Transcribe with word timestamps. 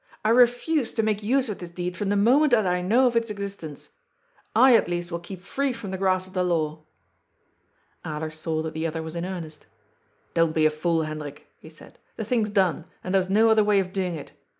I 0.25 0.29
refuse 0.29 0.93
to 0.93 1.03
make 1.03 1.21
use 1.21 1.47
of 1.47 1.59
this 1.59 1.69
deed 1.69 1.95
from 1.95 2.09
the 2.09 2.15
moment 2.15 2.53
that 2.53 2.65
I 2.65 2.81
know 2.81 3.05
of 3.05 3.15
its 3.15 3.29
existence. 3.29 3.91
I 4.55 4.75
at 4.75 4.87
least 4.87 5.11
will 5.11 5.19
keep 5.19 5.41
free 5.43 5.73
from 5.73 5.91
the 5.91 5.97
grasp 5.99 6.25
of 6.25 6.33
the 6.33 6.43
law." 6.43 6.85
Alers 8.03 8.33
saw 8.33 8.63
that 8.63 8.73
the 8.73 8.87
other 8.87 9.03
was 9.03 9.15
in 9.15 9.25
earnest" 9.25 9.67
Don't 10.33 10.55
be 10.55 10.65
a 10.65 10.71
fool, 10.71 11.03
Hendrik," 11.03 11.45
he 11.59 11.69
said." 11.69 11.99
The 12.17 12.25
thing's 12.25 12.49
done, 12.49 12.85
and 13.03 13.13
there 13.13 13.19
was 13.21 13.29
no 13.29 13.51
other 13.51 13.63
way 13.63 13.79
of 13.79 13.93
doing 13.93 14.15
it. 14.15 14.31